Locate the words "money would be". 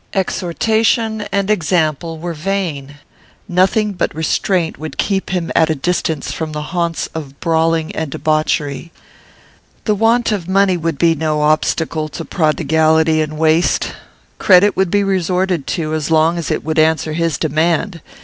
10.49-11.13